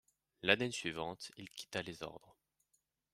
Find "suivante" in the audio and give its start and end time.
0.71-1.31